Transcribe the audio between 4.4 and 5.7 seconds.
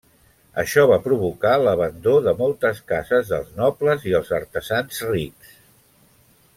artesans rics.